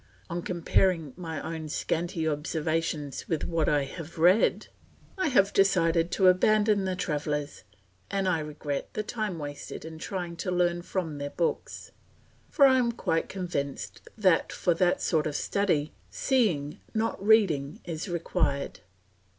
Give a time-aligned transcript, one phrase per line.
[0.31, 4.65] On comparing my own scanty observations with what I have read,
[5.15, 7.63] I have decided to abandon the travellers
[8.09, 11.91] and I regret the time wasted in trying to learn from their books;
[12.49, 18.09] for I am quite convinced that for that sort of study, seeing not reading is
[18.09, 18.79] required.